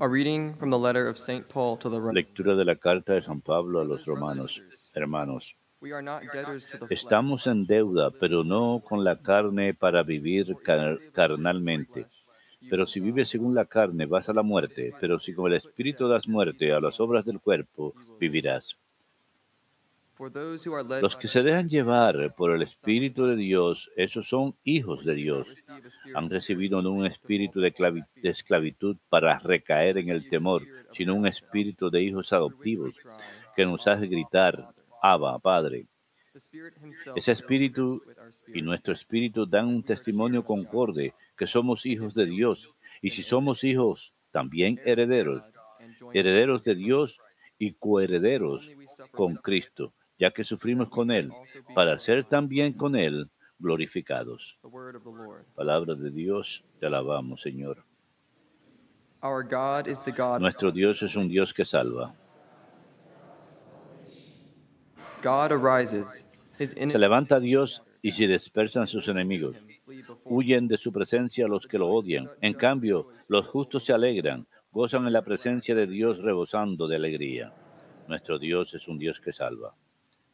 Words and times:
A 0.00 0.08
reading 0.08 0.54
from 0.56 0.70
the 0.70 0.78
letter 0.78 1.06
of 1.06 1.16
St. 1.16 1.48
Paul 1.48 1.76
to 1.78 1.88
the 1.88 1.98
Romans. 1.98 2.14
Lectura 2.16 2.56
de 2.56 2.64
la 2.64 2.74
carta 2.76 3.12
de 3.14 3.22
San 3.22 3.40
Pablo 3.40 3.80
a 3.80 3.84
los 3.84 4.04
romanos. 4.04 4.60
Hermanos, 4.94 5.54
estamos 6.90 7.46
en 7.46 7.66
deuda, 7.66 8.10
pero 8.10 8.42
no 8.44 8.82
con 8.84 9.04
la 9.04 9.16
carne 9.16 9.74
para 9.74 10.02
vivir 10.02 10.56
car- 10.64 10.98
carnalmente. 11.12 12.06
Pero 12.70 12.86
si 12.86 13.00
vives 13.00 13.28
según 13.28 13.54
la 13.54 13.66
carne, 13.66 14.06
vas 14.06 14.28
a 14.28 14.32
la 14.32 14.42
muerte. 14.42 14.92
Pero 15.00 15.20
si 15.20 15.34
con 15.34 15.50
el 15.52 15.58
Espíritu 15.58 16.08
das 16.08 16.26
muerte 16.26 16.72
a 16.72 16.80
las 16.80 16.98
obras 17.00 17.24
del 17.24 17.40
cuerpo, 17.40 17.94
vivirás. 18.18 18.76
Los 21.02 21.16
que 21.16 21.28
se 21.28 21.42
dejan 21.42 21.68
llevar 21.68 22.34
por 22.36 22.52
el 22.52 22.62
Espíritu 22.62 23.26
de 23.26 23.36
Dios, 23.36 23.90
esos 23.96 24.28
son 24.28 24.54
hijos 24.62 25.04
de 25.04 25.14
Dios. 25.14 25.48
Han 26.14 26.30
recibido 26.30 26.82
no 26.82 26.92
un 26.92 27.06
espíritu 27.06 27.60
de, 27.60 27.74
clavi- 27.74 28.06
de 28.14 28.30
esclavitud 28.30 28.96
para 29.08 29.38
recaer 29.40 29.98
en 29.98 30.10
el 30.10 30.28
temor, 30.28 30.62
sino 30.92 31.14
un 31.14 31.26
espíritu 31.26 31.90
de 31.90 32.02
hijos 32.02 32.32
adoptivos 32.32 32.94
que 33.56 33.64
nos 33.66 33.86
hace 33.88 34.06
gritar, 34.06 34.68
Abba, 35.02 35.38
Padre. 35.38 35.86
Ese 37.14 37.32
espíritu 37.32 38.02
y 38.52 38.62
nuestro 38.62 38.92
espíritu 38.94 39.46
dan 39.46 39.66
un 39.68 39.82
testimonio 39.82 40.44
concorde 40.44 41.14
que 41.36 41.46
somos 41.46 41.86
hijos 41.86 42.14
de 42.14 42.26
Dios. 42.26 42.68
Y 43.02 43.10
si 43.10 43.22
somos 43.22 43.62
hijos, 43.64 44.12
también 44.32 44.80
herederos, 44.84 45.42
herederos 46.12 46.64
de 46.64 46.74
Dios 46.74 47.18
y 47.58 47.74
coherederos 47.74 48.70
con 49.12 49.34
Cristo, 49.36 49.92
ya 50.18 50.30
que 50.30 50.44
sufrimos 50.44 50.88
con 50.88 51.10
Él, 51.10 51.32
para 51.74 51.98
ser 51.98 52.24
también 52.24 52.72
con 52.72 52.96
Él 52.96 53.28
glorificados. 53.58 54.58
Palabra 55.54 55.94
de 55.94 56.10
Dios, 56.10 56.64
te 56.78 56.86
alabamos, 56.86 57.40
Señor. 57.40 57.84
Nuestro 60.40 60.70
Dios 60.70 61.02
es 61.02 61.16
un 61.16 61.28
Dios 61.28 61.54
que 61.54 61.64
salva. 61.64 62.14
Se 66.58 66.98
levanta 66.98 67.40
Dios 67.40 67.82
y 68.02 68.12
se 68.12 68.26
dispersan 68.26 68.86
sus 68.86 69.08
enemigos. 69.08 69.56
Huyen 70.24 70.68
de 70.68 70.76
su 70.76 70.92
presencia 70.92 71.48
los 71.48 71.66
que 71.66 71.78
lo 71.78 71.88
odian. 71.88 72.28
En 72.42 72.52
cambio, 72.54 73.08
los 73.28 73.46
justos 73.46 73.84
se 73.84 73.94
alegran, 73.94 74.46
gozan 74.70 75.06
en 75.06 75.14
la 75.14 75.22
presencia 75.22 75.74
de 75.74 75.86
Dios 75.86 76.18
rebosando 76.18 76.86
de 76.86 76.96
alegría. 76.96 77.52
Nuestro 78.06 78.38
Dios 78.38 78.74
es 78.74 78.86
un 78.86 78.98
Dios 78.98 79.18
que 79.20 79.32
salva. 79.32 79.74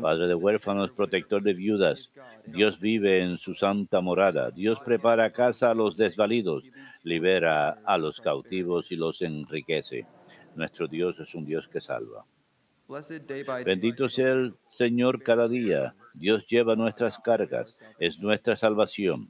Padre 0.00 0.26
de 0.26 0.34
huérfanos, 0.34 0.90
protector 0.90 1.42
de 1.42 1.54
viudas. 1.54 2.10
Dios 2.46 2.80
vive 2.80 3.22
en 3.22 3.38
su 3.38 3.54
santa 3.54 4.00
morada. 4.00 4.50
Dios 4.50 4.78
prepara 4.84 5.32
casa 5.32 5.70
a 5.70 5.74
los 5.74 5.96
desvalidos, 5.96 6.64
libera 7.02 7.78
a 7.84 7.98
los 7.98 8.20
cautivos 8.20 8.90
y 8.92 8.96
los 8.96 9.22
enriquece. 9.22 10.06
Nuestro 10.54 10.86
Dios 10.86 11.18
es 11.20 11.34
un 11.34 11.44
Dios 11.44 11.68
que 11.68 11.80
salva. 11.80 12.24
Bendito 13.64 14.08
sea 14.08 14.32
el 14.32 14.54
Señor 14.70 15.22
cada 15.22 15.48
día. 15.48 15.94
Dios 16.12 16.46
lleva 16.46 16.76
nuestras 16.76 17.18
cargas. 17.18 17.78
Es 17.98 18.18
nuestra 18.18 18.56
salvación. 18.56 19.28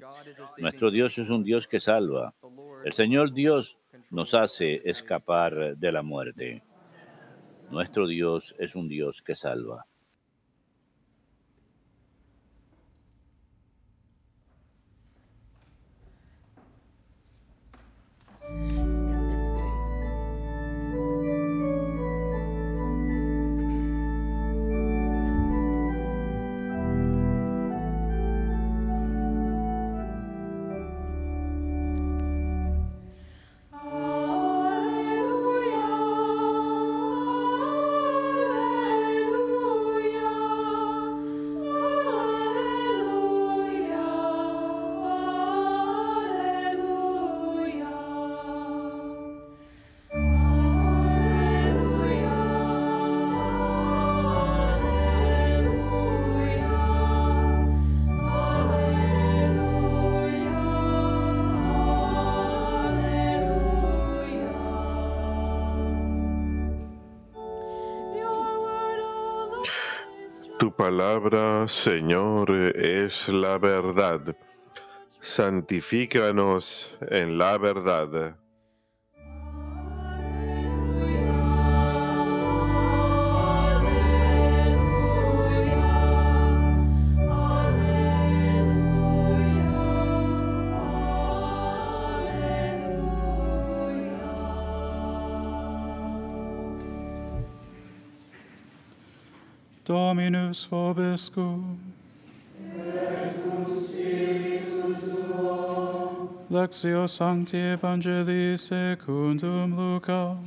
Nuestro 0.59 0.91
Dios 0.91 1.17
es 1.19 1.31
un 1.31 1.45
Dios 1.45 1.69
que 1.69 1.81
salva. 1.81 2.35
El 2.85 2.93
Señor 2.93 3.33
Dios 3.33 3.77
nos 4.11 4.35
hace 4.35 4.83
escapar 4.85 5.77
de 5.77 5.93
la 5.93 6.03
muerte. 6.03 6.63
Nuestro 7.75 8.07
Dios 8.07 8.55
es 8.61 8.77
un 8.77 8.87
Dios 8.87 9.21
que 9.27 9.35
salva. 9.35 9.85
Tu 70.59 70.73
palabra, 70.73 71.67
Señor, 71.67 72.51
es 72.51 73.29
la 73.29 73.59
verdad. 73.59 74.37
Santifícanos 75.21 76.97
en 77.01 77.39
la 77.39 77.59
verdad. 77.59 78.37
Dominus 99.85 100.65
vobiscum. 100.65 101.77
Lectio 106.51 107.07
Sancti 107.07 107.59
Evangelii 107.59 108.59
secundum 108.59 109.77
Lucam. 109.77 110.39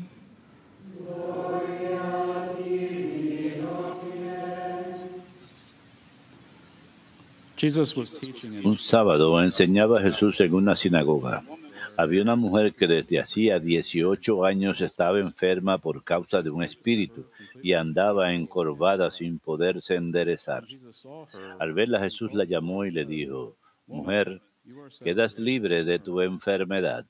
Jesus 7.58 7.96
was 7.96 8.12
teaching 8.12 8.54
in 8.54 8.66
Un 8.66 8.78
sábado 8.78 9.40
enseñaba 9.42 10.00
Jesús 10.02 10.40
en 10.42 10.54
una 10.54 10.76
sinagoga. 10.76 11.44
Había 11.98 12.22
una 12.22 12.36
mujer 12.36 12.76
que 12.76 12.88
desde 12.88 13.20
hacía 13.20 13.60
18 13.60 14.46
años 14.46 14.82
estaba 14.82 15.20
enferma 15.20 15.80
por 15.80 16.04
causa 16.04 16.42
de 16.42 16.50
un 16.50 16.64
espíritu 16.64 17.26
y 17.64 17.74
andaba 17.74 18.34
encorvada 18.34 19.10
sin 19.12 19.40
poderse 19.40 19.96
enderezar. 19.96 20.64
Al 21.60 21.74
verla 21.74 22.00
Jesús 22.00 22.34
la 22.34 22.46
llamó 22.46 22.86
y 22.86 22.92
le 22.92 23.06
dijo, 23.06 23.58
Mujer, 23.88 24.42
quedas 25.04 25.40
libre 25.40 25.84
de 25.84 26.00
tu 26.00 26.22
enfermedad. 26.22 27.06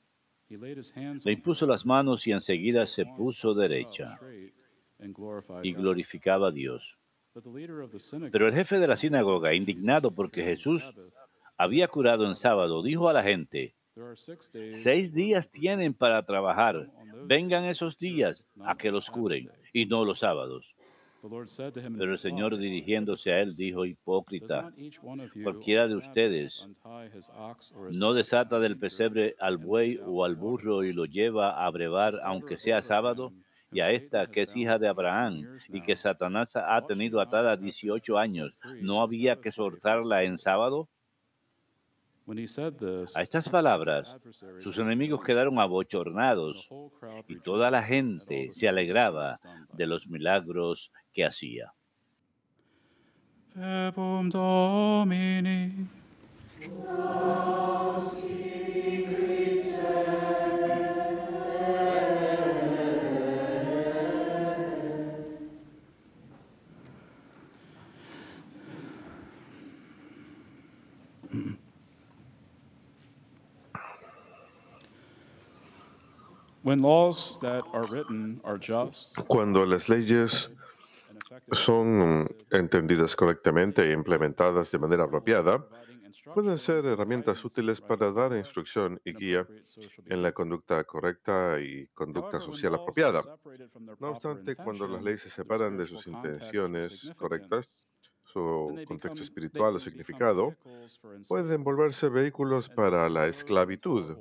Le 0.50 1.31
impuso 1.34 1.68
las 1.68 1.86
manos 1.86 2.25
y 2.25 2.31
enseguida 2.31 2.88
se 2.88 3.06
puso 3.06 3.54
derecha 3.54 4.18
y 5.64 5.74
glorificaba 5.74 6.48
a 6.48 6.52
Dios. 6.52 6.98
Pero 8.31 8.48
el 8.48 8.54
jefe 8.54 8.80
de 8.80 8.88
la 8.88 8.98
sinagoga, 8.98 9.54
indignado 9.54 10.12
porque 10.12 10.44
Jesús 10.44 10.90
había 11.58 11.88
curado 11.88 12.25
en 12.25 12.36
sábado, 12.36 12.81
dijo 12.81 13.09
a 13.09 13.14
la 13.14 13.24
gente, 13.24 13.75
seis 14.74 15.13
días 15.13 15.50
tienen 15.50 15.94
para 15.94 16.24
trabajar, 16.24 16.89
vengan 17.25 17.66
esos 17.66 17.98
días 17.98 18.44
a 18.63 18.75
que 18.75 18.92
los 18.92 19.10
curen, 19.10 19.50
y 19.74 19.86
no 19.86 20.06
los 20.06 20.19
sábados. 20.19 20.75
Pero 21.98 22.13
el 22.13 22.19
Señor 22.19 22.57
dirigiéndose 22.57 23.31
a 23.31 23.42
él 23.42 23.56
dijo, 23.56 23.86
hipócrita, 23.86 24.71
cualquiera 25.44 25.88
de 25.88 25.95
ustedes 25.95 26.68
no 27.92 28.13
desata 28.13 28.60
del 28.60 28.77
pesebre 28.77 29.36
al 29.39 29.57
buey 29.57 30.00
o 30.06 30.24
al 30.24 30.36
burro 30.36 30.83
y 30.83 30.94
lo 30.94 31.06
lleva 31.06 31.66
a 31.66 31.69
brevar 31.71 32.13
aunque 32.24 32.57
sea 32.57 32.81
sábado, 32.81 33.33
y 33.71 33.81
a 33.81 33.92
esta 33.92 34.27
que 34.27 34.44
es 34.44 34.56
hija 34.56 34.77
de 34.77 34.88
Abraham 34.88 35.57
y 35.69 35.81
que 35.81 35.98
Satanás 35.98 36.56
ha 36.56 36.81
tenido 36.86 37.19
atada 37.19 37.57
18 37.57 38.18
años, 38.18 38.54
¿no 38.81 39.01
había 39.01 39.42
que 39.42 39.51
soltarla 39.51 40.24
en 40.24 40.38
sábado? 40.38 40.88
A 43.15 43.21
estas 43.21 43.47
palabras, 43.47 44.18
sus 44.59 44.77
enemigos 44.77 45.24
quedaron 45.24 45.59
abochornados 45.59 46.68
y 47.27 47.39
toda 47.39 47.71
la 47.71 47.83
gente 47.83 48.51
se 48.53 48.68
alegraba 48.68 49.38
de 49.71 49.88
los 49.88 50.07
milagros 50.07 50.91
que 51.13 51.24
hacía. 51.24 51.71
Domini. 54.29 55.88
Cuando 79.28 79.66
las 79.66 79.88
leyes 79.88 80.52
son 81.54 82.28
entendidas 82.52 83.16
correctamente 83.16 83.90
e 83.90 83.94
implementadas 83.94 84.69
de 84.72 84.78
manera 84.78 85.06
apropiada, 85.06 85.66
pueden 86.34 86.58
ser 86.58 86.86
herramientas 86.86 87.46
útiles 87.46 87.80
para 87.80 88.12
dar 88.12 88.34
instrucción 88.36 89.00
y 89.06 89.14
guía 89.14 89.48
en 90.08 90.22
la 90.22 90.34
conducta 90.34 90.84
correcta 90.84 91.58
y 91.62 91.88
conducta 91.94 92.38
However, 92.38 92.50
when 92.50 92.56
social 92.56 92.72
laws 92.74 92.81
apropiada. 92.81 93.22
separated 93.22 93.72
from 93.72 93.86
their 93.86 93.98
No 94.02 94.10
obstante, 94.10 94.56
cuando 94.58 94.88
las 94.88 95.02
leyes 95.02 95.22
se 95.22 95.30
separan 95.30 95.78
de 95.78 95.88
sus 95.88 96.06
intenciones 96.06 97.14
correctas, 97.16 97.88
su 98.31 98.83
contexto 98.88 99.21
espiritual 99.21 99.75
o 99.75 99.79
significado, 99.79 100.56
pueden 101.27 101.63
volverse 101.63 102.09
vehículos 102.09 102.69
para 102.69 103.09
la 103.09 103.27
esclavitud 103.27 104.18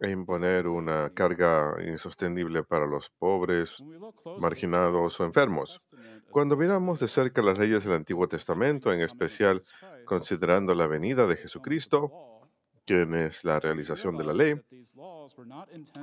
e 0.00 0.10
imponer 0.10 0.68
una 0.68 1.10
carga 1.10 1.76
insostenible 1.86 2.62
para 2.62 2.86
los 2.86 3.10
pobres, 3.10 3.82
marginados 4.38 5.20
o 5.20 5.24
enfermos. 5.24 5.88
Cuando 6.30 6.56
miramos 6.56 7.00
de 7.00 7.08
cerca 7.08 7.42
las 7.42 7.58
leyes 7.58 7.84
del 7.84 7.94
Antiguo 7.94 8.28
Testamento, 8.28 8.92
en 8.92 9.00
especial 9.00 9.62
considerando 10.04 10.74
la 10.74 10.86
venida 10.86 11.26
de 11.26 11.36
Jesucristo, 11.36 12.12
quien 12.84 13.14
es 13.14 13.44
la 13.44 13.60
realización 13.60 14.16
de 14.16 14.24
la 14.24 14.34
ley, 14.34 14.60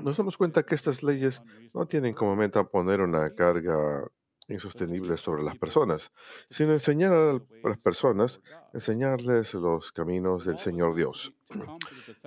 nos 0.01 0.17
damos 0.17 0.37
cuenta 0.37 0.63
que 0.63 0.75
estas 0.75 1.03
leyes 1.03 1.41
no 1.73 1.85
tienen 1.85 2.13
como 2.13 2.35
meta 2.35 2.63
poner 2.63 3.01
una 3.01 3.33
carga 3.35 4.07
insostenible 4.47 5.17
sobre 5.17 5.43
las 5.43 5.57
personas, 5.57 6.11
sino 6.49 6.73
enseñar 6.73 7.13
a 7.13 7.41
las 7.63 7.77
personas, 7.77 8.41
enseñarles 8.73 9.53
los 9.53 9.91
caminos 9.91 10.45
del 10.45 10.57
Señor 10.57 10.95
Dios. 10.95 11.33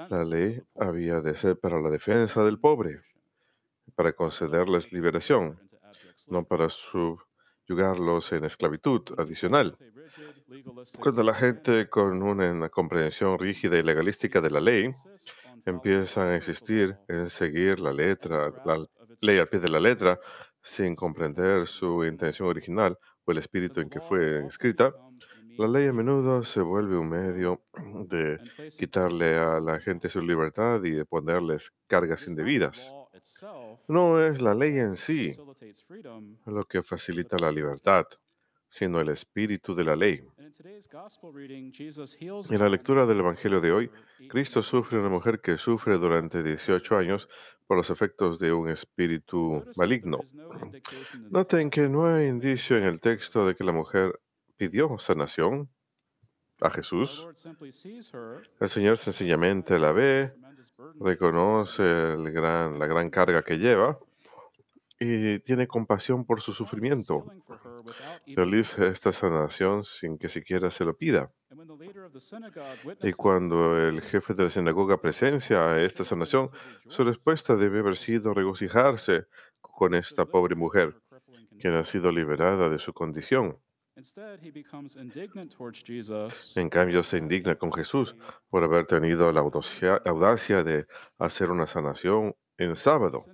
La 0.09 0.25
ley 0.25 0.63
había 0.79 1.21
de 1.21 1.37
ser 1.37 1.59
para 1.59 1.81
la 1.81 1.91
defensa 1.91 2.45
del 2.45 2.59
pobre, 2.59 3.03
para 3.95 4.13
concederles 4.13 4.93
liberación, 4.93 5.59
no 6.29 6.45
para 6.45 6.69
subyugarlos 6.69 8.33
en 8.33 8.45
esclavitud 8.45 9.03
adicional. 9.19 9.77
Cuando 10.99 11.23
la 11.23 11.35
gente 11.35 11.89
con 11.89 12.23
una 12.23 12.69
comprensión 12.69 13.39
rígida 13.39 13.79
y 13.79 13.83
legalística 13.83 14.41
de 14.41 14.51
la 14.51 14.61
ley 14.61 14.93
empieza 15.65 16.31
a 16.31 16.37
insistir 16.37 16.97
en 17.09 17.31
seguir 17.31 17.79
la 17.79 17.93
letra, 17.93 18.53
la 18.65 18.85
ley 19.21 19.39
al 19.39 19.49
pie 19.49 19.61
de 19.61 19.69
la 19.69 19.81
letra, 19.81 20.19
sin 20.63 20.95
comprender 20.95 21.67
su 21.67 22.05
intención 22.05 22.49
original 22.49 22.99
o 23.25 23.33
el 23.33 23.39
espíritu 23.39 23.81
en 23.81 23.91
que 23.91 24.01
fue 24.01 24.47
escrita, 24.47 24.93
la 25.59 25.69
ley 25.69 25.89
a 25.89 25.93
menudo 25.93 26.43
se 26.43 26.61
vuelve 26.61 26.97
un 26.97 27.09
medio 27.09 27.63
de 28.09 28.39
quitarle 28.79 29.37
a 29.37 29.61
la 29.61 29.81
gente 29.81 30.09
su 30.09 30.21
libertad 30.21 30.83
y 30.85 30.93
de 30.93 31.05
ponerles 31.05 31.73
cargas 31.87 32.27
indebidas. 32.29 32.93
No 33.89 34.21
es 34.21 34.41
la 34.41 34.55
ley 34.55 34.79
en 34.79 34.97
sí 34.97 35.37
lo 36.47 36.65
que 36.65 36.83
facilita 36.83 37.37
la 37.39 37.53
libertad, 37.53 38.07
sino 38.71 39.01
el 39.01 39.09
espíritu 39.11 39.75
de 39.75 39.85
la 39.85 39.97
ley. 39.97 40.23
En 42.51 42.59
la 42.59 42.69
lectura 42.69 43.05
del 43.05 43.19
Evangelio 43.19 43.61
de 43.61 43.73
hoy, 43.73 43.91
Cristo 44.29 44.63
sufre 44.63 44.99
una 44.99 45.09
mujer 45.09 45.41
que 45.41 45.59
sufre 45.59 45.99
durante 45.99 46.43
18 46.43 46.97
años 46.97 47.29
por 47.67 47.77
los 47.77 47.91
efectos 47.91 48.39
de 48.39 48.53
un 48.53 48.71
espíritu 48.71 49.65
maligno. 49.77 50.21
Noten 51.31 51.71
que 51.71 51.89
no 51.89 52.07
hay 52.07 52.29
indicio 52.29 52.77
en 52.77 52.85
el 52.85 53.01
texto 53.01 53.47
de 53.47 53.55
que 53.55 53.65
la 53.65 53.73
mujer 53.73 54.21
pidió 54.57 54.99
sanación 54.99 55.69
a 56.61 56.71
Jesús. 56.71 57.27
El 58.61 58.69
Señor 58.69 58.99
sencillamente 58.99 59.79
la 59.79 59.93
ve, 59.93 60.33
reconoce 61.01 61.83
el 61.83 62.31
gran, 62.31 62.79
la 62.79 62.87
gran 62.87 63.11
carga 63.11 63.43
que 63.43 63.59
lleva 63.59 63.99
y 65.01 65.39
tiene 65.41 65.67
compasión 65.67 66.27
por 66.27 66.43
su 66.43 66.53
sufrimiento. 66.53 67.25
Realiza 68.27 68.87
esta 68.87 69.13
sanación 69.13 69.83
sin 69.83 70.19
que 70.19 70.29
siquiera 70.29 70.71
se 70.71 70.85
lo 70.85 70.95
pida. 70.97 71.33
Y 73.03 73.13
cuando 73.13 73.79
el 73.79 74.03
jefe 74.03 74.35
de 74.35 74.45
la 74.45 74.51
sinagoga 74.51 75.01
presencia 75.01 75.81
esta 75.83 76.05
sanación, 76.05 76.51
su 76.89 77.03
respuesta 77.03 77.57
debe 77.57 77.79
haber 77.81 77.97
sido 77.97 78.35
regocijarse 78.35 79.27
con 79.63 79.95
esta 79.95 80.27
pobre 80.27 80.55
mujer, 80.55 81.01
quien 81.59 81.73
ha 81.75 81.85
sido 81.85 82.13
liberada 82.13 82.69
de 82.69 82.79
su 82.79 82.93
condición. 82.93 83.59
En 86.57 86.69
cambio, 86.69 87.03
se 87.03 87.19
indigna 87.19 87.55
con 87.57 87.73
Jesús 87.73 88.17
por 88.49 88.65
haber 88.65 88.87
tenido 88.87 89.33
la 89.33 89.41
audacia, 89.41 90.63
de 90.63 90.87
hacer 91.19 91.51
una 91.51 91.67
sanación 91.67 92.35
en 92.59 92.77
sábado. 92.77 93.25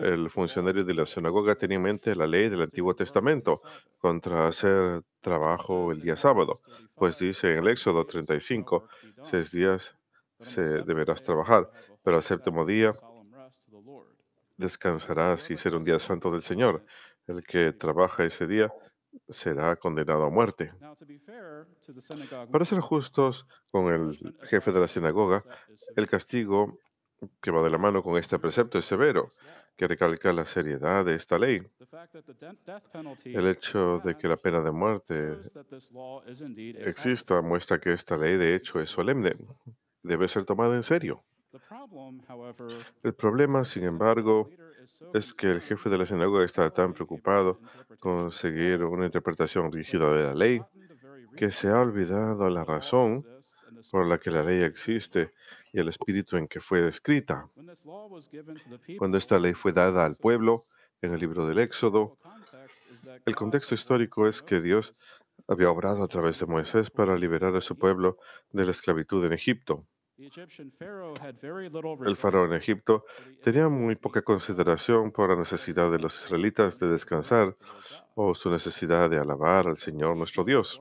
El 0.00 0.30
funcionario 0.30 0.84
de 0.84 0.94
la 0.94 1.06
sinagoga 1.06 1.54
tenía 1.54 1.76
en 1.76 1.82
mente 1.82 2.14
la 2.14 2.26
ley 2.26 2.48
del 2.48 2.62
Antiguo 2.62 2.94
Testamento 2.94 3.62
contra 3.98 4.46
hacer 4.46 5.02
trabajo 5.20 5.92
el 5.92 6.00
día 6.00 6.16
sábado, 6.16 6.58
pues 6.94 7.18
dice 7.18 7.52
en 7.52 7.58
el 7.58 7.68
Éxodo 7.68 8.04
35, 8.04 8.88
seis 9.24 9.50
días 9.50 9.96
se 10.40 10.82
deberás 10.82 11.22
trabajar, 11.22 11.70
pero 12.02 12.16
al 12.16 12.22
séptimo 12.22 12.64
día 12.64 12.94
descansarás 14.56 15.50
y 15.50 15.56
será 15.56 15.76
un 15.76 15.84
día 15.84 15.98
santo 15.98 16.30
del 16.30 16.42
Señor. 16.42 16.84
El 17.26 17.42
que 17.44 17.72
trabaja 17.72 18.24
ese 18.24 18.46
día 18.46 18.72
será 19.28 19.76
condenado 19.76 20.24
a 20.24 20.30
muerte. 20.30 20.72
Para 22.50 22.64
ser 22.64 22.80
justos 22.80 23.46
con 23.70 23.92
el 23.92 24.36
jefe 24.48 24.72
de 24.72 24.80
la 24.80 24.88
sinagoga, 24.88 25.44
el 25.96 26.08
castigo 26.08 26.78
que 27.40 27.50
va 27.50 27.62
de 27.62 27.70
la 27.70 27.78
mano 27.78 28.02
con 28.02 28.16
este 28.18 28.38
precepto 28.38 28.78
es 28.78 28.84
severo, 28.84 29.30
que 29.76 29.88
recalca 29.88 30.32
la 30.32 30.46
seriedad 30.46 31.04
de 31.04 31.14
esta 31.14 31.38
ley. 31.38 31.62
El 33.24 33.48
hecho 33.48 34.00
de 34.04 34.16
que 34.16 34.28
la 34.28 34.36
pena 34.36 34.60
de 34.60 34.70
muerte 34.70 35.38
exista 36.78 37.42
muestra 37.42 37.80
que 37.80 37.92
esta 37.92 38.16
ley 38.16 38.36
de 38.36 38.54
hecho 38.54 38.80
es 38.80 38.90
solemne, 38.90 39.36
debe 40.02 40.28
ser 40.28 40.44
tomada 40.44 40.76
en 40.76 40.82
serio. 40.82 41.22
El 43.02 43.14
problema, 43.14 43.64
sin 43.64 43.84
embargo, 43.84 44.50
es 45.12 45.32
que 45.34 45.50
el 45.50 45.60
jefe 45.60 45.88
de 45.88 45.98
la 45.98 46.06
sinagoga 46.06 46.44
está 46.44 46.70
tan 46.70 46.92
preocupado 46.92 47.60
con 47.98 48.30
seguir 48.30 48.84
una 48.84 49.06
interpretación 49.06 49.72
rígida 49.72 50.10
de 50.12 50.24
la 50.24 50.34
ley 50.34 50.60
que 51.36 51.52
se 51.52 51.68
ha 51.68 51.80
olvidado 51.80 52.48
la 52.48 52.64
razón 52.64 53.24
por 53.90 54.06
la 54.06 54.18
que 54.18 54.30
la 54.30 54.42
ley 54.42 54.62
existe 54.62 55.32
y 55.74 55.80
el 55.80 55.88
espíritu 55.88 56.36
en 56.36 56.46
que 56.46 56.60
fue 56.60 56.86
escrita. 56.86 57.50
Cuando 58.96 59.18
esta 59.18 59.40
ley 59.40 59.54
fue 59.54 59.72
dada 59.72 60.04
al 60.04 60.14
pueblo 60.14 60.66
en 61.02 61.12
el 61.12 61.20
libro 61.20 61.48
del 61.48 61.58
Éxodo, 61.58 62.16
el 63.26 63.34
contexto 63.34 63.74
histórico 63.74 64.28
es 64.28 64.40
que 64.40 64.60
Dios 64.60 64.94
había 65.48 65.70
obrado 65.70 66.04
a 66.04 66.08
través 66.08 66.38
de 66.38 66.46
Moisés 66.46 66.90
para 66.90 67.16
liberar 67.16 67.56
a 67.56 67.60
su 67.60 67.76
pueblo 67.76 68.18
de 68.52 68.64
la 68.64 68.70
esclavitud 68.70 69.24
en 69.24 69.32
Egipto. 69.32 69.84
El 70.16 70.30
faraón 72.16 72.52
en 72.52 72.58
Egipto 72.58 73.04
tenía 73.42 73.68
muy 73.68 73.96
poca 73.96 74.22
consideración 74.22 75.10
por 75.10 75.30
la 75.30 75.36
necesidad 75.36 75.90
de 75.90 75.98
los 75.98 76.16
israelitas 76.20 76.78
de 76.78 76.88
descansar 76.88 77.56
o 78.14 78.32
su 78.36 78.48
necesidad 78.48 79.10
de 79.10 79.18
alabar 79.18 79.66
al 79.66 79.76
Señor 79.76 80.16
nuestro 80.16 80.44
Dios. 80.44 80.80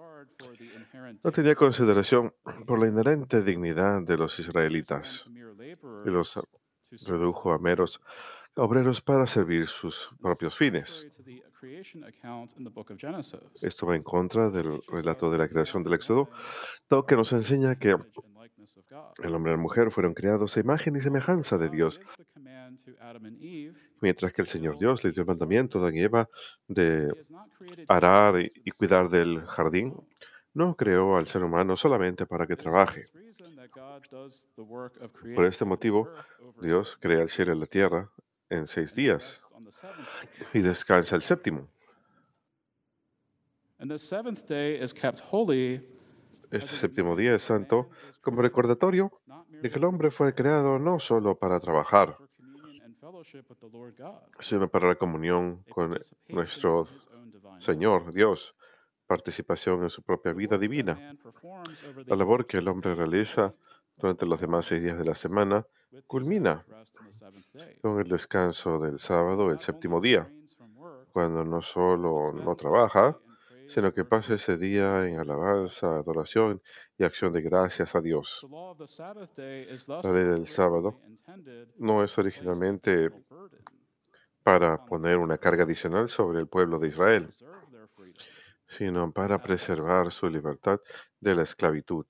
No 1.24 1.32
tenía 1.32 1.56
consideración 1.56 2.34
por 2.66 2.80
la 2.80 2.88
inherente 2.88 3.42
dignidad 3.42 4.02
de 4.02 4.18
los 4.18 4.40
israelitas 4.40 5.26
y 6.06 6.10
los 6.10 6.40
redujo 7.06 7.52
a 7.52 7.60
meros 7.60 8.02
obreros 8.56 9.02
para 9.02 9.26
servir 9.28 9.68
sus 9.68 10.10
propios 10.22 10.56
fines. 10.56 11.06
Esto 13.62 13.88
va 13.88 13.96
en 13.96 14.04
contra 14.04 14.50
del 14.50 14.82
relato 14.88 15.32
de 15.32 15.38
la 15.38 15.48
creación 15.48 15.84
del 15.84 15.94
Éxodo, 15.94 16.30
lo 16.90 17.06
que 17.06 17.16
nos 17.16 17.32
enseña 17.34 17.76
que 17.76 17.96
el 19.24 19.36
hombre 19.36 19.52
y 19.52 19.56
la 19.56 19.62
mujer 19.62 19.92
fueron 19.92 20.14
creados 20.14 20.56
a 20.56 20.60
imagen 20.60 20.96
y 20.96 21.02
semejanza 21.02 21.58
de 21.58 21.70
Dios, 21.70 22.00
mientras 24.02 24.34
que 24.34 24.42
el 24.42 24.48
Señor 24.48 24.78
Dios 24.78 25.04
le 25.04 25.12
dio 25.12 25.22
el 25.22 25.28
mandamiento 25.28 25.78
a 25.78 25.82
Adán 25.82 25.96
y 25.96 26.02
Eva 26.02 26.30
de 26.68 27.12
arar 27.88 28.36
y 28.40 28.72
cuidar 28.72 29.10
del 29.10 29.46
jardín. 29.46 29.96
No 30.54 30.76
creó 30.76 31.18
al 31.18 31.28
ser 31.28 31.44
humano 31.44 31.76
solamente 31.78 32.26
para 32.26 32.46
que 32.46 32.56
trabaje. 32.56 33.08
Por 35.36 35.46
este 35.46 35.66
motivo, 35.66 36.10
Dios 36.62 36.98
crea 37.00 37.22
el 37.22 37.30
cielo 37.30 37.54
y 37.54 37.60
la 37.60 37.66
tierra 37.66 38.12
en 38.50 38.68
seis 38.68 38.94
días 38.94 39.40
y 40.54 40.60
descansa 40.60 41.16
el 41.16 41.24
séptimo. 41.24 41.68
Este 46.52 46.76
séptimo 46.76 47.16
día 47.16 47.36
es 47.36 47.44
santo 47.44 47.90
como 48.22 48.42
recordatorio 48.42 49.12
de 49.50 49.70
que 49.70 49.78
el 49.78 49.86
hombre 49.86 50.12
fue 50.12 50.34
creado 50.36 50.78
no 50.78 51.00
solo 51.00 51.38
para 51.38 51.60
trabajar, 51.60 52.18
sino 54.40 54.70
para 54.70 54.88
la 54.90 54.96
comunión 54.96 55.64
con 55.64 55.98
nuestro 56.28 56.88
Señor 57.60 58.14
Dios, 58.14 58.56
participación 59.08 59.84
en 59.84 59.90
su 59.90 60.02
propia 60.02 60.34
vida 60.34 60.58
divina. 60.58 61.16
La 62.06 62.16
labor 62.16 62.46
que 62.46 62.58
el 62.58 62.68
hombre 62.68 62.96
realiza 62.96 63.54
durante 63.98 64.26
los 64.26 64.40
demás 64.40 64.66
seis 64.66 64.82
días 64.82 64.98
de 64.98 65.06
la 65.06 65.16
semana 65.16 65.66
culmina 66.08 66.66
con 67.82 68.00
el 68.00 68.08
descanso 68.08 68.80
del 68.80 69.00
sábado, 69.00 69.52
el 69.52 69.60
séptimo 69.60 70.02
día, 70.02 70.32
cuando 71.12 71.44
no 71.46 71.62
solo 71.62 72.34
no 72.34 72.56
trabaja, 72.56 73.18
sino 73.68 73.94
que 73.94 74.04
pasa 74.04 74.34
ese 74.34 74.58
día 74.58 75.08
en 75.08 75.20
alabanza, 75.20 75.96
adoración 75.96 76.62
y 76.98 77.04
acción 77.04 77.32
de 77.34 77.42
gracias 77.42 77.96
a 77.96 78.02
Dios. 78.02 78.46
La 80.04 80.12
ley 80.12 80.24
del 80.26 80.48
sábado 80.48 81.00
no 81.78 82.04
es 82.04 82.18
originalmente 82.18 83.10
para 84.44 84.86
poner 84.86 85.18
una 85.18 85.38
carga 85.38 85.64
adicional 85.64 86.10
sobre 86.10 86.40
el 86.40 86.48
pueblo 86.48 86.78
de 86.80 86.90
Israel. 86.90 87.34
Sino 88.78 89.12
para 89.12 89.42
preservar 89.42 90.12
su 90.12 90.28
libertad 90.30 90.80
de 91.20 91.36
la 91.36 91.44
esclavitud. 91.44 92.06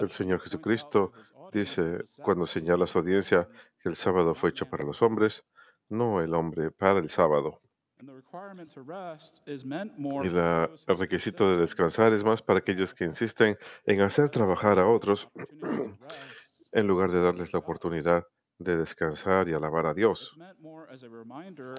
El 0.00 0.10
Señor 0.10 0.40
Jesucristo 0.40 1.12
dice 1.52 1.98
cuando 2.22 2.46
señala 2.46 2.84
a 2.84 2.86
su 2.86 2.98
audiencia 2.98 3.48
que 3.78 3.88
el 3.88 3.96
sábado 3.96 4.34
fue 4.34 4.50
hecho 4.50 4.66
para 4.66 4.84
los 4.84 5.00
hombres, 5.02 5.44
no 5.88 6.20
el 6.20 6.34
hombre 6.34 6.70
para 6.70 6.98
el 6.98 7.10
sábado. 7.10 7.60
And 7.98 8.08
the 8.08 8.14
requirement 8.14 8.72
to 8.74 8.82
rest 8.82 9.46
is 9.48 9.64
meant 9.64 9.96
more 9.96 10.26
Y 10.26 10.30
la- 10.30 10.68
el 10.88 10.98
requisito 10.98 11.48
de 11.52 11.58
descansar 11.58 12.12
es 12.12 12.24
más 12.24 12.42
para 12.42 12.58
aquellos 12.58 12.92
que 12.92 13.04
insisten 13.04 13.56
en 13.86 14.00
hacer 14.00 14.28
trabajar 14.30 14.78
a 14.80 14.88
otros 14.88 15.28
en 16.72 16.86
lugar 16.86 17.12
de 17.12 17.20
darles 17.22 17.52
la 17.52 17.60
oportunidad 17.60 18.26
de 18.58 18.76
descansar 18.78 19.48
y 19.48 19.54
alabar 19.54 19.86
a 19.86 19.94
Dios. 19.94 20.40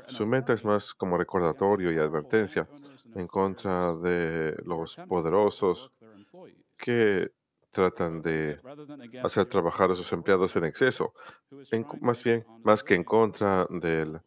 Su 0.08 0.26
meta 0.26 0.54
es 0.54 0.64
más 0.66 0.94
como 0.94 1.18
recordatorio 1.18 1.92
y 1.92 1.98
advertencia 1.98 2.70
en 3.14 3.28
contra 3.28 3.94
de 3.96 4.56
los 4.64 4.98
poderosos 5.08 5.92
que 6.78 7.32
tratan 7.72 8.22
de 8.22 8.62
hacer 9.22 9.48
trabajar 9.48 9.92
a 9.92 9.96
sus 9.96 10.12
empleados 10.14 10.56
en 10.56 10.66
exceso, 10.66 11.14
en- 11.72 11.88
más 12.02 12.24
bien, 12.24 12.48
más 12.64 12.84
que 12.84 12.96
en 12.96 13.04
contra 13.06 13.68
del 13.70 14.22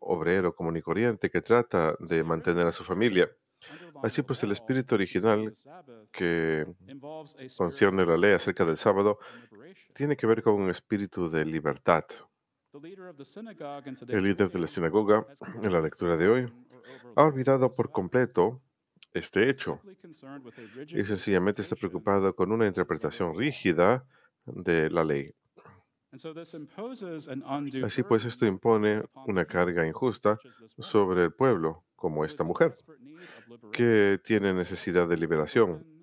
obrero 0.00 0.54
común 0.54 0.76
y 0.78 0.82
corriente 0.82 1.30
que 1.30 1.42
trata 1.42 1.96
de 2.00 2.24
mantener 2.24 2.66
a 2.66 2.72
su 2.72 2.84
familia. 2.84 3.30
Así 4.02 4.22
pues, 4.22 4.42
el 4.44 4.52
espíritu 4.52 4.94
original 4.96 5.56
que 6.12 6.66
concierne 7.54 8.06
la 8.06 8.16
ley 8.16 8.32
acerca 8.34 8.64
del 8.64 8.78
sábado. 8.78 9.18
Tiene 9.94 10.16
que 10.16 10.26
ver 10.26 10.42
con 10.42 10.54
un 10.54 10.68
espíritu 10.68 11.30
de 11.30 11.44
libertad. 11.44 12.04
El 12.72 14.24
líder 14.24 14.50
de 14.50 14.58
la 14.58 14.66
sinagoga, 14.66 15.26
en 15.62 15.72
la 15.72 15.80
lectura 15.80 16.16
de 16.16 16.28
hoy, 16.28 16.52
ha 17.14 17.24
olvidado 17.24 17.70
por 17.70 17.90
completo 17.90 18.60
este 19.12 19.48
hecho 19.48 19.80
y 20.88 21.04
sencillamente 21.04 21.62
está 21.62 21.76
preocupado 21.76 22.34
con 22.34 22.50
una 22.50 22.66
interpretación 22.66 23.38
rígida 23.38 24.04
de 24.44 24.90
la 24.90 25.04
ley. 25.04 25.32
Así 27.84 28.02
pues, 28.02 28.24
esto 28.24 28.46
impone 28.46 29.04
una 29.26 29.44
carga 29.44 29.86
injusta 29.86 30.38
sobre 30.78 31.24
el 31.24 31.32
pueblo, 31.32 31.84
como 31.94 32.24
esta 32.24 32.42
mujer, 32.42 32.74
que 33.72 34.20
tiene 34.24 34.52
necesidad 34.52 35.08
de 35.08 35.16
liberación 35.16 35.93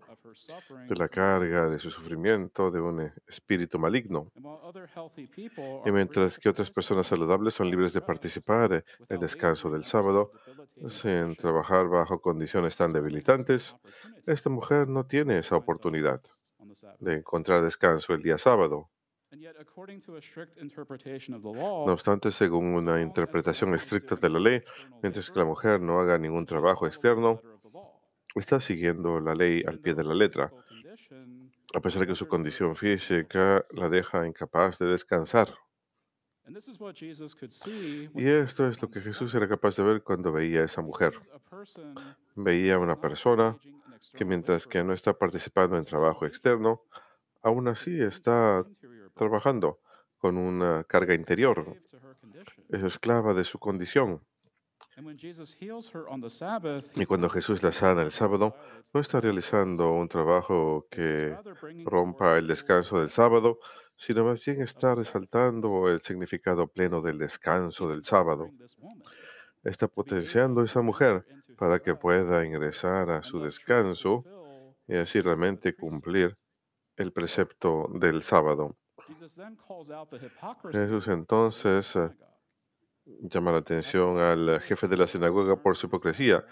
de 0.88 0.96
la 0.96 1.10
carga 1.10 1.70
de 1.70 1.80
su 1.80 1.90
sufrimiento 1.90 2.72
de 2.72 2.80
un 2.80 3.12
espíritu 3.28 3.78
maligno. 3.80 4.32
Y 5.86 5.92
mientras 5.92 6.40
que 6.40 6.50
otras 6.50 6.72
personas 6.72 7.08
saludables 7.08 7.54
son 7.54 7.70
libres 7.70 7.94
de 7.94 8.02
participar 8.02 8.74
en 8.74 8.84
el 9.10 9.18
without 9.18 9.22
descanso 9.22 9.70
del 9.70 9.84
sábado 9.84 10.32
sin 10.88 11.36
trabajar 11.36 11.88
bajo 11.88 12.20
condiciones 12.22 12.76
tan 12.76 12.94
debilitantes, 12.94 13.76
esta 14.26 14.50
mujer 14.50 14.88
no 14.88 15.06
tiene 15.06 15.40
esa 15.40 15.56
oportunidad 15.56 16.22
de 17.00 17.16
encontrar 17.16 17.64
descanso 17.64 18.14
el 18.14 18.22
día 18.22 18.38
sábado. 18.38 18.90
No 21.86 21.94
obstante, 21.94 22.32
según 22.32 22.66
una 22.74 23.02
interpretación 23.02 23.74
estricta 23.74 24.16
de 24.16 24.30
la 24.30 24.40
ley, 24.40 24.62
mientras 25.02 25.30
que 25.30 25.40
la 25.40 25.46
mujer 25.46 25.80
no 25.82 26.00
haga 26.02 26.18
ningún 26.18 26.46
trabajo 26.46 26.86
externo, 26.86 27.40
letter 27.42 27.54
of 27.54 27.62
the 27.62 27.70
law. 27.70 28.02
Está 28.36 28.60
siguiendo 28.60 29.20
la 29.20 29.36
ley 29.36 29.64
al 29.68 29.80
pie 29.80 29.94
de 29.94 30.04
la 30.04 30.14
letra, 30.14 30.52
a 31.74 31.80
pesar 31.80 32.02
de 32.02 32.08
que 32.08 32.16
su 32.16 32.28
condición 32.28 32.76
física 32.76 33.66
la 33.72 33.90
deja 33.90 34.26
incapaz 34.28 34.80
de 34.80 34.88
descansar. 34.88 35.54
Y 38.16 38.28
esto 38.28 38.68
es 38.68 38.82
lo 38.82 38.90
que 38.90 39.02
Jesús 39.02 39.34
era 39.36 39.48
capaz 39.48 39.76
de 39.78 39.84
ver 39.84 40.04
cuando 40.04 40.32
veía 40.32 40.62
a 40.62 40.66
esa 40.66 40.82
mujer. 40.82 41.14
Veía 42.36 42.76
a 42.76 42.80
una 42.80 43.00
persona 43.00 43.58
que 44.14 44.26
mientras 44.26 44.68
que 44.68 44.84
no 44.84 44.94
está 44.94 45.14
participando 45.14 45.78
en 45.78 45.84
trabajo 45.84 46.26
externo, 46.26 46.82
aún 47.42 47.68
así 47.68 48.02
está 48.02 48.66
trabajando 49.16 49.80
con 50.18 50.38
una 50.38 50.84
carga 50.84 51.14
interior, 51.14 51.78
es 52.70 52.84
esclava 52.84 53.34
de 53.34 53.44
su 53.44 53.60
condición. 53.60 54.22
Y 56.96 57.06
cuando 57.06 57.30
Jesús 57.30 57.64
la 57.64 57.72
sana 57.72 58.04
el 58.04 58.12
sábado, 58.12 58.56
no 58.94 59.00
está 59.00 59.22
realizando 59.22 59.92
un 59.92 60.08
trabajo 60.08 60.88
que 60.90 61.36
rompa 61.86 62.38
el 62.38 62.48
descanso 62.48 63.00
del 63.00 63.10
sábado, 63.10 63.60
sino 63.96 64.26
más 64.26 64.44
bien 64.44 64.62
está 64.62 64.96
resaltando 64.96 65.90
el 65.90 66.02
significado 66.02 66.68
pleno 66.68 67.02
del 67.02 67.18
descanso 67.18 67.88
del 67.88 68.04
sábado. 68.04 68.50
Está 69.64 69.88
potenciando 69.88 70.62
a 70.62 70.66
esa 70.66 70.82
mujer 70.82 71.26
para 71.58 71.80
que 71.80 71.96
pueda 71.96 72.46
ingresar 72.46 73.12
a 73.12 73.22
su 73.22 73.40
descanso 73.40 74.24
y 74.88 74.98
así 74.98 75.22
realmente 75.22 75.76
cumplir 75.76 76.38
el 76.96 77.12
precepto 77.12 77.88
del 77.94 78.24
sábado. 78.24 78.76
Jesús 80.72 81.08
entonces 81.08 81.98
llama 83.22 83.52
la 83.52 83.60
atención 83.60 84.18
al 84.20 84.60
jefe 84.62 84.88
de 84.88 84.98
la 84.98 85.08
sinagoga 85.08 85.56
por 85.56 85.78
su 85.78 85.88
hipocresía, 85.88 86.46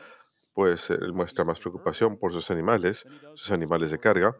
pues 0.54 0.89
él 0.89 1.13
muestra 1.13 1.46
más 1.46 1.60
preocupación 1.60 2.18
por 2.18 2.34
sus 2.34 2.51
animales, 2.51 3.06
sus 3.36 3.51
animales 3.51 3.92
de 3.92 4.00
carga, 4.00 4.36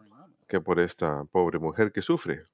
que 0.46 0.60
por 0.60 0.80
esta 0.80 1.24
pobre 1.24 1.58
mujer 1.58 1.92
que 1.92 2.02
sufre. 2.02 2.44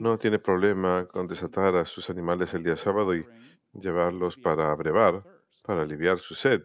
No 0.00 0.18
tiene 0.18 0.38
problema 0.38 1.06
con 1.06 1.26
desatar 1.26 1.76
a 1.76 1.84
sus 1.84 2.10
animales 2.10 2.52
el 2.54 2.62
día 2.62 2.76
sábado 2.76 3.14
y 3.14 3.24
llevarlos 3.72 4.36
para 4.36 4.72
abrevar, 4.72 5.22
para 5.64 5.82
aliviar 5.82 6.18
su 6.18 6.34
sed, 6.34 6.62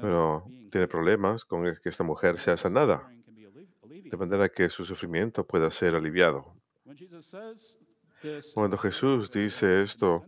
pero 0.00 0.44
tiene 0.70 0.86
problemas 0.88 1.44
con 1.44 1.64
que 1.82 1.88
esta 1.88 2.04
mujer 2.04 2.38
sea 2.38 2.56
sanada, 2.56 3.10
de 3.82 4.16
manera 4.16 4.48
que 4.48 4.68
su 4.68 4.84
sufrimiento 4.84 5.46
pueda 5.46 5.70
ser 5.70 5.94
aliviado. 5.94 6.54
Cuando 8.54 8.78
Jesús 8.78 9.30
dice 9.30 9.82
esto 9.82 10.24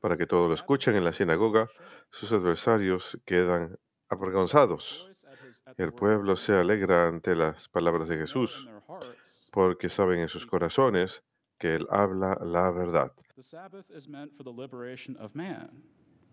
para 0.00 0.16
que 0.16 0.26
todos 0.26 0.48
lo 0.48 0.54
escuchen 0.54 0.94
en 0.94 1.04
la 1.04 1.12
sinagoga, 1.12 1.68
sus 2.10 2.30
adversarios 2.32 3.18
quedan 3.24 3.76
avergonzados. 4.08 5.08
El 5.76 5.92
pueblo 5.92 6.36
se 6.36 6.54
alegra 6.54 7.08
ante 7.08 7.34
las 7.34 7.68
palabras 7.68 8.08
de 8.08 8.18
Jesús, 8.18 8.68
porque 9.50 9.88
saben 9.88 10.20
en 10.20 10.28
sus 10.28 10.46
corazones 10.46 11.24
que 11.58 11.74
Él 11.74 11.86
habla 11.90 12.38
la 12.40 12.70
verdad. 12.70 13.12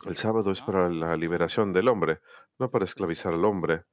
El 0.06 0.18
sábado 0.18 0.52
es 0.52 0.62
para 0.62 0.90
la 0.90 1.18
liberación 1.18 1.74
del 1.74 1.88
hombre, 1.88 2.20
no 2.60 2.70
para 2.70 2.86
esclavizar 2.86 3.34
al 3.34 3.46
hombre 3.46 3.86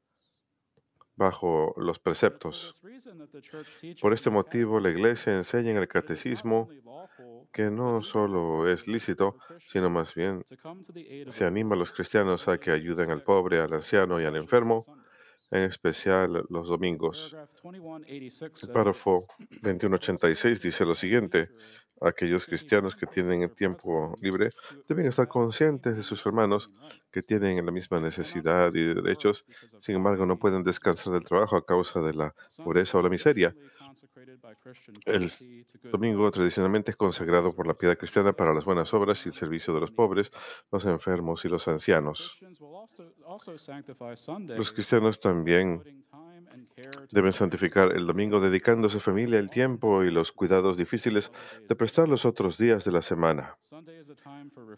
bajo 1.21 1.75
los 1.77 1.99
preceptos. 1.99 2.81
Por 4.01 4.15
este 4.15 4.31
motivo, 4.31 4.81
la 4.81 4.89
Iglesia 4.89 5.37
enseña 5.37 5.71
en 5.71 5.77
el 5.77 5.87
catecismo 5.87 6.71
que 7.53 7.71
no 7.71 8.01
solo 8.01 8.67
es 8.73 8.89
lícito, 8.89 9.37
sino 9.71 9.91
más 9.91 10.15
bien 10.15 10.43
se 11.29 11.45
anima 11.45 11.75
a 11.75 11.79
los 11.79 11.93
cristianos 11.93 12.49
a 12.49 12.57
que 12.57 12.71
ayuden 12.71 13.11
al 13.11 13.23
pobre, 13.23 13.61
al 13.61 13.75
anciano 13.75 14.19
y 14.19 14.25
al 14.25 14.37
enfermo, 14.37 14.83
en 15.51 15.65
especial 15.65 16.47
los 16.49 16.69
domingos. 16.69 17.37
El 17.65 18.73
párrafo 18.73 19.27
2186 19.61 20.63
dice 20.63 20.87
lo 20.87 20.95
siguiente. 20.95 21.51
Aquellos 22.01 22.47
cristianos 22.47 22.97
que 22.97 23.07
tienen 23.07 23.43
el 23.43 23.51
tiempo 23.51 24.17
libre 24.21 24.51
deben 24.89 25.07
estar 25.07 25.29
conscientes 25.29 25.97
de 25.97 26.03
sus 26.03 26.25
hermanos 26.25 26.71
que 27.11 27.23
tienen 27.23 27.65
la 27.65 27.73
misma 27.73 28.01
necesidad 28.01 28.73
y 28.75 28.95
derechos, 28.95 29.45
sin 29.81 29.97
embargo 29.97 30.25
no 30.25 30.39
pueden 30.39 30.63
descansar 30.63 31.13
del 31.13 31.25
trabajo 31.25 31.57
a 31.57 31.67
causa 31.67 32.01
de 32.01 32.15
la 32.15 32.35
pobreza 32.57 32.97
o 32.97 33.03
la 33.03 33.11
miseria. 33.11 33.55
El 35.05 35.31
domingo 35.91 36.31
tradicionalmente 36.31 36.93
es 36.93 36.97
consagrado 36.97 37.55
por 37.55 37.67
la 37.67 37.75
piedad 37.75 37.99
cristiana 37.99 38.33
para 38.33 38.55
las 38.55 38.65
buenas 38.65 38.93
obras 38.95 39.25
y 39.27 39.29
el 39.29 39.35
servicio 39.35 39.75
de 39.75 39.81
los 39.81 39.91
pobres, 39.91 40.31
los 40.71 40.85
enfermos 40.87 41.45
y 41.45 41.49
los 41.49 41.69
ancianos. 41.69 42.39
Los 44.57 44.73
cristianos 44.73 45.21
también 45.21 45.83
deben 47.11 47.33
santificar 47.33 47.97
el 47.97 48.07
domingo 48.07 48.41
dedicando 48.41 48.87
a 48.87 48.91
su 48.91 49.01
familia 49.01 49.39
el 49.39 49.51
tiempo 49.51 50.05
y 50.05 50.11
los 50.11 50.33
cuidados 50.33 50.77
difíciles 50.77 51.31
de 51.69 51.77
prestar 51.77 52.09
los 52.09 52.25
otros 52.25 52.59
días 52.59 52.85
de 52.85 52.93
la 52.93 53.03
semana. 53.03 53.57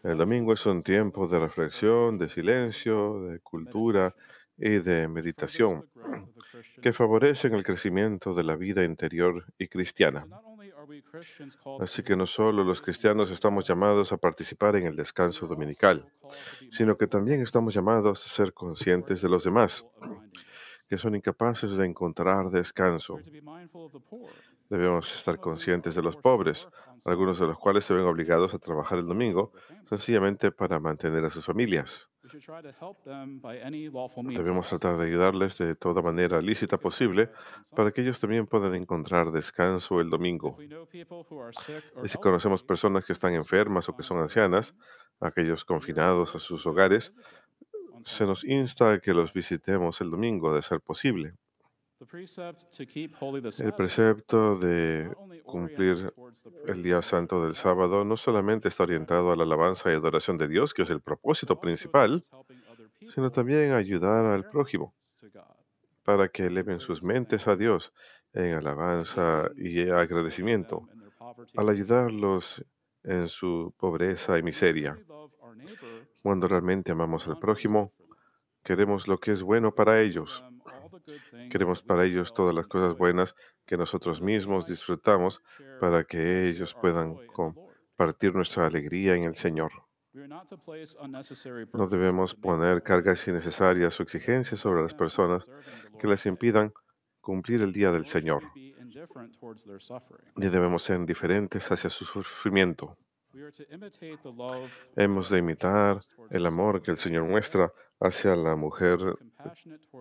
El 0.02 0.18
domingo 0.18 0.52
es 0.52 0.64
un 0.66 0.82
tiempo 0.82 1.26
de 1.26 1.38
reflexión, 1.38 2.18
de 2.18 2.28
silencio, 2.28 3.22
de 3.24 3.40
cultura 3.40 4.14
y 4.56 4.78
de 4.78 5.08
meditación. 5.08 5.88
que 6.80 6.92
favorecen 6.92 7.54
el 7.54 7.64
crecimiento 7.64 8.34
de 8.34 8.44
la 8.44 8.56
vida 8.56 8.84
interior 8.84 9.46
y 9.58 9.68
cristiana. 9.68 10.26
Así 11.80 12.02
que 12.02 12.16
no 12.16 12.26
solo 12.26 12.64
los 12.64 12.82
cristianos 12.82 13.30
estamos 13.30 13.66
llamados 13.66 14.12
a 14.12 14.16
participar 14.16 14.76
en 14.76 14.86
el 14.86 14.96
descanso 14.96 15.46
dominical, 15.46 16.06
sino 16.70 16.96
que 16.96 17.06
también 17.06 17.40
estamos 17.40 17.74
llamados 17.74 18.24
a 18.24 18.28
ser 18.28 18.52
conscientes 18.52 19.22
de 19.22 19.28
los 19.28 19.44
demás, 19.44 19.84
que 20.92 20.98
son 20.98 21.14
incapaces 21.14 21.74
de 21.78 21.86
encontrar 21.86 22.50
descanso. 22.50 23.18
Debemos 24.68 25.14
estar 25.14 25.40
conscientes 25.40 25.94
de 25.94 26.02
los 26.02 26.16
pobres, 26.16 26.68
algunos 27.06 27.40
de 27.40 27.46
los 27.46 27.58
cuales 27.58 27.86
se 27.86 27.94
ven 27.94 28.04
obligados 28.04 28.52
a 28.52 28.58
trabajar 28.58 28.98
el 28.98 29.06
domingo 29.06 29.52
sencillamente 29.88 30.52
para 30.52 30.78
mantener 30.78 31.24
a 31.24 31.30
sus 31.30 31.46
familias. 31.46 32.10
Debemos 34.36 34.68
tratar 34.68 34.98
de 34.98 35.06
ayudarles 35.06 35.56
de 35.56 35.74
toda 35.76 36.02
manera 36.02 36.42
lícita 36.42 36.76
posible 36.76 37.30
para 37.74 37.90
que 37.90 38.02
ellos 38.02 38.20
también 38.20 38.46
puedan 38.46 38.74
encontrar 38.74 39.32
descanso 39.32 39.98
el 39.98 40.10
domingo. 40.10 40.58
Y 40.60 42.08
si 42.08 42.18
conocemos 42.18 42.62
personas 42.62 43.06
que 43.06 43.14
están 43.14 43.32
enfermas 43.32 43.88
o 43.88 43.96
que 43.96 44.02
son 44.02 44.18
ancianas, 44.18 44.74
aquellos 45.20 45.64
confinados 45.64 46.34
a 46.34 46.38
sus 46.38 46.66
hogares, 46.66 47.14
se 48.04 48.24
nos 48.24 48.44
insta 48.44 48.92
a 48.92 48.98
que 49.00 49.14
los 49.14 49.32
visitemos 49.32 50.00
el 50.00 50.10
domingo 50.10 50.54
de 50.54 50.62
ser 50.62 50.80
posible. 50.80 51.34
El 53.60 53.74
precepto 53.74 54.56
de 54.58 55.14
cumplir 55.44 56.12
el 56.66 56.82
día 56.82 57.00
santo 57.00 57.44
del 57.44 57.54
sábado 57.54 58.04
no 58.04 58.16
solamente 58.16 58.68
está 58.68 58.82
orientado 58.82 59.30
a 59.30 59.36
la 59.36 59.44
alabanza 59.44 59.90
y 59.90 59.94
adoración 59.94 60.36
de 60.36 60.48
Dios, 60.48 60.74
que 60.74 60.82
es 60.82 60.90
el 60.90 61.00
propósito 61.00 61.60
principal, 61.60 62.24
sino 63.14 63.30
también 63.30 63.70
a 63.70 63.76
ayudar 63.76 64.24
al 64.24 64.48
prójimo 64.48 64.94
para 66.02 66.28
que 66.28 66.46
eleven 66.46 66.80
sus 66.80 67.02
mentes 67.02 67.46
a 67.46 67.56
Dios 67.56 67.92
en 68.32 68.54
alabanza 68.54 69.50
y 69.56 69.88
agradecimiento, 69.88 70.88
al 71.56 71.68
ayudarlos 71.68 72.64
en 73.04 73.28
su 73.28 73.74
pobreza 73.76 74.38
y 74.38 74.42
miseria. 74.42 74.98
Cuando 76.22 76.48
realmente 76.48 76.92
amamos 76.92 77.26
al 77.26 77.38
prójimo, 77.38 77.92
queremos 78.62 79.08
lo 79.08 79.18
que 79.18 79.32
es 79.32 79.42
bueno 79.42 79.74
para 79.74 80.00
ellos. 80.00 80.44
Queremos 81.50 81.82
para 81.82 82.04
ellos 82.04 82.32
todas 82.34 82.54
las 82.54 82.66
cosas 82.66 82.96
buenas 82.96 83.34
que 83.66 83.76
nosotros 83.76 84.20
mismos 84.20 84.66
disfrutamos 84.66 85.42
para 85.80 86.04
que 86.04 86.48
ellos 86.48 86.74
puedan 86.74 87.14
compartir 87.26 88.34
nuestra 88.34 88.66
alegría 88.66 89.14
en 89.14 89.24
el 89.24 89.36
Señor. 89.36 89.72
No 91.72 91.88
debemos 91.88 92.34
poner 92.34 92.82
cargas 92.82 93.26
innecesarias 93.26 93.98
o 93.98 94.02
exigencias 94.02 94.60
sobre 94.60 94.82
las 94.82 94.94
personas 94.94 95.44
que 95.98 96.06
les 96.06 96.26
impidan 96.26 96.72
cumplir 97.20 97.62
el 97.62 97.72
día 97.72 97.90
del 97.92 98.04
Señor. 98.04 98.42
Y 100.36 100.48
debemos 100.48 100.82
ser 100.82 100.96
indiferentes 100.96 101.70
hacia 101.72 101.88
su 101.88 102.04
sufrimiento. 102.04 102.98
Hemos 104.96 105.30
de 105.30 105.38
imitar 105.38 106.00
el 106.30 106.46
amor 106.46 106.82
que 106.82 106.90
el 106.90 106.98
Señor 106.98 107.24
muestra 107.24 107.72
hacia 108.00 108.36
la 108.36 108.56
mujer 108.56 108.98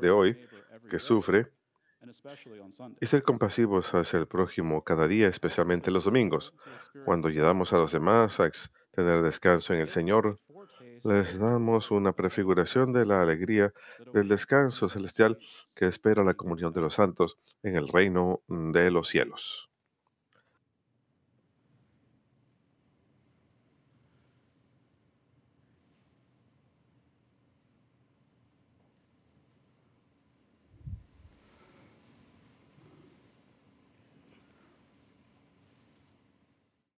de 0.02 0.10
hoy 0.10 0.48
que 0.90 1.00
sufre 1.00 1.52
y 3.00 3.06
ser 3.06 3.24
compasivos 3.24 3.94
hacia 3.94 4.20
el 4.20 4.28
prójimo 4.28 4.84
cada 4.84 5.08
día, 5.08 5.28
especialmente 5.28 5.92
los 5.92 6.06
domingos. 6.06 6.54
Cuando 7.06 7.28
ayudamos 7.28 7.74
a 7.74 7.78
los 7.78 7.92
demás 7.92 8.40
a 8.40 8.50
tener 8.92 9.22
descanso 9.22 9.74
en 9.74 9.80
el 9.80 9.90
Señor, 9.90 10.40
les 11.04 11.40
damos 11.40 11.90
una 11.90 12.14
prefiguración 12.14 12.92
de 12.92 13.06
la 13.06 13.22
alegría 13.22 13.74
del 14.14 14.28
descanso 14.28 14.90
celestial 14.90 15.38
que 15.74 15.88
espera 15.88 16.24
la 16.24 16.34
comunión 16.34 16.74
de 16.74 16.82
los 16.82 16.96
santos 16.96 17.38
en 17.64 17.76
el 17.76 17.88
reino 17.88 18.42
de 18.48 18.92
los 18.92 19.08
cielos. 19.08 19.71